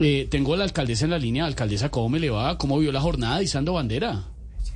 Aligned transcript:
Eh, 0.00 0.26
tengo 0.30 0.54
a 0.54 0.56
la 0.56 0.64
alcaldesa 0.64 1.04
en 1.04 1.12
la 1.12 1.18
línea. 1.18 1.46
Alcaldesa, 1.46 1.90
¿cómo 1.90 2.08
me 2.08 2.18
le 2.18 2.30
va? 2.30 2.58
¿Cómo 2.58 2.78
vio 2.78 2.90
la 2.90 3.00
jornada 3.00 3.42
izando 3.42 3.74
bandera? 3.74 4.24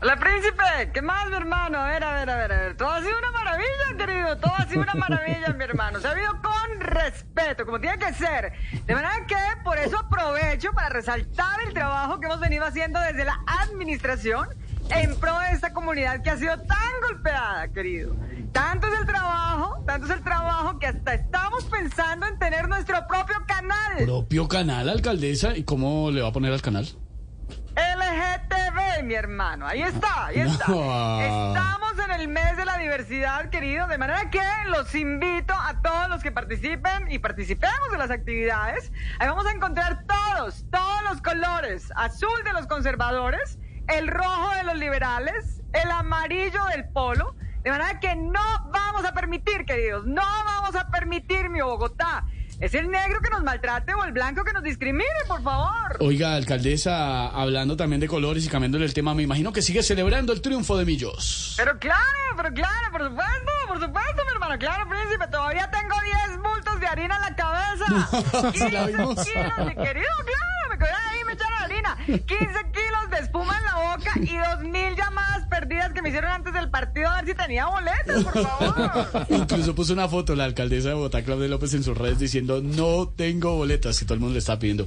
Hola, 0.01 0.17
príncipe. 0.17 0.93
¿Qué 0.95 1.03
más, 1.03 1.29
mi 1.29 1.35
hermano? 1.35 1.79
A 1.79 1.89
ver, 1.89 2.05
a 2.05 2.13
ver, 2.13 2.31
a 2.31 2.37
ver, 2.37 2.53
a 2.53 2.57
ver. 2.57 2.77
Todo 2.77 2.91
ha 2.91 3.01
sido 3.01 3.19
una 3.19 3.33
maravilla, 3.33 3.97
querido. 3.97 4.39
Todo 4.39 4.53
ha 4.57 4.67
sido 4.69 4.83
una 4.83 4.95
maravilla, 4.95 5.53
mi 5.55 5.65
hermano. 5.65 5.99
Se 5.99 6.07
ha 6.07 6.15
vivido 6.15 6.41
con 6.41 6.81
respeto, 6.81 7.67
como 7.67 7.81
tiene 7.81 7.99
que 7.99 8.13
ser. 8.13 8.53
De 8.87 8.95
manera 8.95 9.27
que 9.27 9.35
por 9.65 9.77
eso 9.79 9.99
aprovecho 9.99 10.73
para 10.73 10.89
resaltar 10.91 11.63
el 11.67 11.75
trabajo 11.75 12.21
que 12.21 12.27
hemos 12.27 12.39
venido 12.39 12.65
haciendo 12.65 13.01
desde 13.01 13.25
la 13.25 13.41
administración 13.65 14.49
en 14.91 15.19
pro 15.19 15.37
de 15.41 15.53
esta 15.53 15.73
comunidad 15.73 16.23
que 16.23 16.31
ha 16.31 16.37
sido 16.37 16.57
tan 16.61 17.01
golpeada, 17.03 17.67
querido. 17.73 18.15
Tanto 18.53 18.87
es 18.87 19.01
el 19.01 19.07
trabajo, 19.07 19.83
tanto 19.85 20.07
es 20.07 20.13
el 20.13 20.23
trabajo 20.23 20.79
que 20.79 20.87
hasta 20.87 21.15
estamos 21.15 21.65
pensando 21.65 22.27
en 22.27 22.39
tener 22.39 22.69
nuestro 22.69 23.07
propio 23.07 23.18
canal. 23.99 24.05
¿Propio 24.07 24.49
canal, 24.49 24.89
alcaldesa? 24.89 25.57
¿Y 25.57 25.65
cómo 25.65 26.11
le 26.11 26.23
va 26.23 26.29
a 26.29 26.33
poner 26.33 26.53
al 26.53 26.63
canal? 26.63 26.87
LGTB, 27.77 29.05
mi 29.05 29.15
hermano. 29.15 29.67
Ahí 29.67 29.83
está, 29.83 30.27
ahí 30.27 30.41
está. 30.41 30.67
No. 30.69 31.21
Estamos 31.21 31.99
en 32.05 32.21
el 32.21 32.29
mes 32.29 32.57
de 32.57 32.65
la 32.65 32.77
diversidad, 32.79 33.51
querido. 33.51 33.87
De 33.87 33.99
manera 33.99 34.31
que 34.31 34.43
los 34.69 34.95
invito 34.95 35.55
a 35.55 35.81
todos 35.83 36.09
los 36.09 36.23
que 36.23 36.33
participen 36.33 37.11
y 37.11 37.19
participemos 37.19 37.91
de 37.91 37.99
las 37.99 38.11
actividades. 38.11 38.93
Ahí 39.19 39.29
vamos 39.29 39.47
a 39.47 39.53
encontrar 39.53 40.05
todos, 40.07 40.65
todos 40.71 41.03
los 41.05 41.21
colores. 41.23 41.93
Azul 41.97 42.43
de 42.45 42.53
los 42.53 42.67
conservadores, 42.67 43.59
el 43.89 44.09
rojo 44.09 44.55
de 44.55 44.65
los 44.65 44.77
liberales, 44.77 45.63
el 45.73 45.91
amarillo 45.91 46.65
del 46.67 46.89
polo. 46.89 47.37
De 47.63 47.71
manera 47.71 48.01
que 48.01 48.15
no 48.17 48.41
vamos 48.73 49.05
a 49.05 49.13
permitir, 49.13 49.67
queridos, 49.67 50.07
no 50.07 50.23
vamos 50.23 50.75
a 50.75 50.89
permitir, 50.91 51.51
mi 51.51 51.61
Bogotá. 51.61 51.98
Es 52.61 52.75
el 52.75 52.91
negro 52.91 53.21
que 53.21 53.31
nos 53.31 53.45
maltrate 53.45 53.95
o 53.95 54.05
el 54.05 54.11
blanco 54.13 54.43
que 54.43 54.53
nos 54.53 54.65
discrimine, 54.65 55.05
por 55.29 55.41
favor. 55.45 55.97
Oiga, 56.01 56.35
alcaldesa, 56.35 57.29
hablando 57.29 57.77
también 57.77 58.01
de 58.01 58.09
colores 58.09 58.45
y 58.45 58.49
cambiándole 58.49 58.85
el 58.85 58.93
tema, 58.95 59.15
me 59.15 59.23
imagino 59.23 59.53
que 59.53 59.63
sigue 59.63 59.81
celebrando 59.85 60.33
el 60.33 60.41
triunfo 60.43 60.77
de 60.77 60.85
Millos. 60.85 61.55
Pero 61.57 61.79
claro, 61.79 62.03
pero 62.37 62.53
claro, 62.53 62.91
por 62.91 63.03
supuesto, 63.09 63.53
por 63.69 63.81
supuesto, 63.81 64.23
mi 64.27 64.33
hermano. 64.33 64.59
Claro, 64.59 64.89
príncipe, 64.89 65.29
todavía 65.31 65.71
tengo 65.71 65.95
10 66.29 66.39
bultos 66.43 66.81
de 66.81 66.87
harina 66.89 67.15
en 67.17 67.21
la 67.23 67.37
cabeza. 67.37 68.53
Sí, 68.59 68.71
la 68.73 68.87
15 68.87 68.97
vimos. 68.97 69.25
kilos, 69.25 69.59
mi 69.59 69.75
querido, 69.77 70.07
claro, 70.27 70.69
me 70.71 70.79
quedé 70.79 70.91
ahí, 71.11 71.25
me 71.27 71.33
echaron 71.35 71.63
harina. 71.63 71.97
15 72.07 72.27
kilos 72.27 73.11
de 73.11 73.19
espuma 73.21 73.57
en 73.59 73.65
la 73.67 73.75
boca 73.97 74.13
y 74.17 74.37
2.000 74.37 74.63
llamadas 74.63 74.69
perdidas 74.69 74.78
que 75.99 76.03
me 76.03 76.09
hicieron 76.11 76.31
antes 76.31 76.53
del 76.53 76.71
partido 76.71 77.09
a 77.09 77.17
ver 77.17 77.27
si 77.27 77.35
tenía 77.35 77.67
boletos, 77.67 78.25
por 78.25 78.43
favor. 78.43 79.27
Incluso 79.31 79.75
puso 79.75 79.93
una 79.93 80.09
foto 80.09 80.37
la 80.37 80.45
alcaldesa 80.45 80.91
de 80.91 80.95
Bogotá, 80.95 81.23
Claudia 81.23 81.49
López, 81.49 81.75
en 81.75 81.83
sus 81.83 81.99
redes 81.99 82.21
diciendo 82.21 82.61
no 82.63 83.09
tengo 83.09 83.57
boletas, 83.57 84.01
y 84.01 84.05
todo 84.05 84.15
el 84.15 84.21
mundo 84.21 84.35
le 84.35 84.39
está 84.39 84.59
pidiendo. 84.61 84.87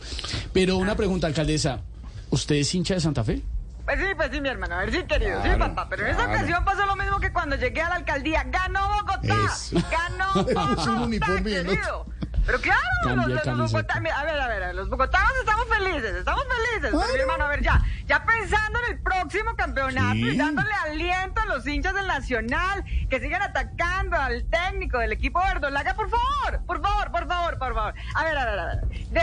Pero 0.53 0.77
una 0.77 0.95
pregunta, 0.95 1.27
alcaldesa, 1.27 1.81
¿usted 2.29 2.55
es 2.55 2.73
hincha 2.73 2.93
de 2.93 3.01
Santa 3.01 3.25
Fe? 3.25 3.41
Pues 3.83 3.99
sí, 3.99 4.05
pues 4.15 4.29
sí, 4.31 4.39
mi 4.39 4.47
hermano. 4.47 4.75
A 4.75 4.79
ver, 4.79 4.91
sí, 4.91 5.03
querido, 5.03 5.41
sí, 5.43 5.49
papá. 5.59 5.87
Pero 5.89 6.03
en 6.03 6.11
esa 6.11 6.23
claro. 6.23 6.31
ocasión 6.31 6.63
pasó 6.63 6.85
lo 6.85 6.95
mismo 6.95 7.19
que 7.19 7.33
cuando 7.33 7.57
llegué 7.57 7.81
a 7.81 7.89
la 7.89 7.95
alcaldía. 7.95 8.45
¡Ganó 8.45 8.87
Bogotá! 8.87 9.35
Eso. 9.53 9.75
¡Ganó 9.91 10.33
Bogotá, 10.33 10.75
Es 10.81 10.87
un 10.87 10.97
uniforme, 10.99 11.63
¿no? 11.63 11.69
querido! 11.71 12.05
Pero 12.45 12.59
claro, 12.59 12.81
Cambia 13.03 13.27
los, 13.27 13.35
los 13.35 13.43
camiseta. 13.43 13.77
bogotanos, 13.99 14.11
a 14.13 14.23
ver, 14.23 14.39
a 14.41 14.47
ver, 14.47 14.75
los 14.75 14.89
bogotanos 14.89 15.31
estamos 15.39 15.65
felices, 15.67 16.15
estamos 16.15 16.43
felices. 16.43 16.91
Pero 16.99 17.13
mi 17.13 17.19
hermano, 17.19 17.45
a 17.45 17.47
ver, 17.49 17.61
ya, 17.61 17.81
ya 18.07 18.25
pensando 18.25 18.79
en 18.85 18.91
el 18.93 18.99
próximo 19.01 19.55
campeonato 19.55 20.13
Sí. 20.15 20.29
y 20.29 20.37
dándole 20.37 20.73
aliento 20.85 21.41
a 21.41 21.45
los 21.45 21.65
hinchas 21.67 21.93
del 21.93 22.07
Nacional 22.07 22.83
que 23.09 23.19
sigan 23.19 23.41
atacando 23.43 24.17
al 24.17 24.43
técnico 24.45 24.97
del 24.99 25.11
equipo 25.11 25.39
verdolaga, 25.39 25.93
por 25.93 26.09
favor, 26.09 26.65
por 26.65 26.81
favor, 26.81 27.11
por 27.11 27.27
favor, 27.27 27.57
por 27.59 27.73
favor. 27.75 27.93
A 28.15 28.23
ver, 28.23 28.37
a 28.37 28.45
ver, 28.45 28.59
a 28.59 28.65
ver. 28.65 28.79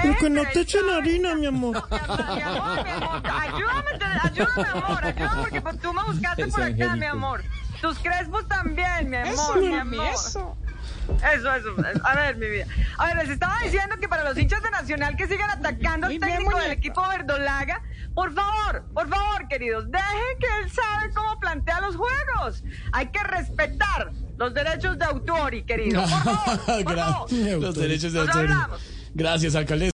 Porque 0.07 0.31
no 0.31 0.43
te 0.53 0.61
echen 0.61 0.89
harina, 0.91 1.35
mi 1.35 1.47
amor. 1.47 1.83
mi 1.91 1.97
amor, 1.99 2.35
mi 2.37 2.43
amor, 2.43 2.85
mi 2.85 2.91
amor, 2.91 3.23
ayúdame, 3.41 3.91
ayúdame, 4.23 4.69
amor, 4.71 5.05
ayúdame, 5.05 5.43
porque 5.43 5.61
pues, 5.61 5.79
tú 5.81 5.93
me 5.93 6.03
buscaste 6.05 6.47
por 6.47 6.63
acá, 6.63 6.97
mi 6.97 7.07
amor. 7.07 7.43
Tus 7.81 7.99
crespos 8.01 8.47
también, 8.49 9.11
mi 9.11 9.17
amor, 9.17 9.61
mi 9.61 9.75
amor. 9.75 10.07
Eso, 10.13 10.57
eso, 11.35 11.55
eso. 11.55 11.75
A 12.05 12.15
ver, 12.17 12.37
mi 12.37 12.49
vida. 12.49 12.67
A 12.99 13.07
ver, 13.07 13.17
les 13.17 13.31
estaba 13.31 13.59
diciendo 13.63 13.97
que 14.01 14.09
para 14.09 14.25
los 14.25 14.37
hinchas 14.39 14.63
de 14.63 14.71
Nacional 14.71 15.17
que 15.17 15.27
sigan 15.27 15.51
atacando 15.51 16.07
al 16.07 16.19
técnico 16.19 16.59
del 16.59 16.73
equipo 16.73 17.07
verdolaga, 17.09 17.83
por 18.15 18.33
favor, 18.35 18.85
por 18.93 19.09
favor, 19.09 19.49
queridos, 19.49 19.91
dejen 19.91 20.39
que 20.41 20.47
él 20.63 20.71
sabe 20.71 21.13
cómo 21.15 21.39
plantea 21.41 21.81
los 21.81 21.97
juegos. 21.97 22.65
Hay 22.93 23.09
que 23.09 23.23
respetar 23.23 24.13
los 24.37 24.55
derechos 24.55 24.99
de 24.99 25.05
autor, 25.05 25.55
y 25.55 25.63
querido. 25.65 26.01
Por 26.03 26.11
favor, 26.11 26.59
por 26.85 26.95
Gra- 26.95 27.13
favor. 27.13 27.33
Los 27.61 27.75
derechos 27.75 28.13
de 28.13 28.21
autor. 28.21 28.49
Gracias, 29.15 29.55
alcaldesa. 29.55 29.87